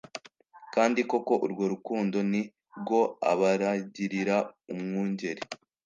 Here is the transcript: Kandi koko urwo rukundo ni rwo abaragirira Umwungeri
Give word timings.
Kandi 0.73 0.99
koko 1.11 1.33
urwo 1.45 1.63
rukundo 1.73 2.17
ni 2.31 2.41
rwo 2.79 3.01
abaragirira 3.31 4.37
Umwungeri 4.73 5.41